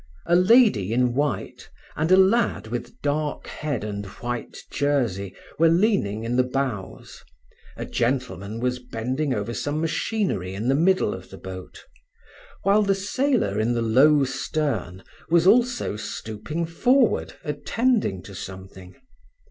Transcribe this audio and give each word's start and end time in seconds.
A 0.25 0.35
lady, 0.35 0.93
in 0.93 1.13
white, 1.13 1.69
and 1.95 2.11
a 2.11 2.17
lad 2.17 2.65
with 2.65 2.99
dark 3.03 3.45
head 3.45 3.83
and 3.83 4.03
white 4.03 4.57
jersey 4.71 5.35
were 5.59 5.69
leaning 5.69 6.23
in 6.23 6.37
the 6.37 6.43
bows; 6.43 7.23
a 7.77 7.85
gentleman 7.85 8.59
was 8.59 8.79
bending 8.79 9.31
over 9.31 9.53
some 9.53 9.79
machinery 9.79 10.55
in 10.55 10.69
the 10.69 10.73
middle 10.73 11.13
of 11.13 11.29
the 11.29 11.37
boat, 11.37 11.85
while 12.63 12.81
the 12.81 12.95
sailor 12.95 13.59
in 13.59 13.75
the 13.75 13.83
low 13.83 14.23
stern 14.23 15.03
was 15.29 15.45
also 15.45 15.95
stooping 15.95 16.65
forward 16.65 17.35
attending 17.43 18.23
to 18.23 18.33
something. 18.33 18.95